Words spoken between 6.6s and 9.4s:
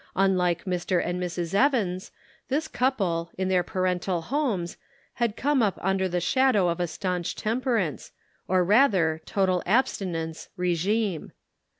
of a stanch temperance, or rather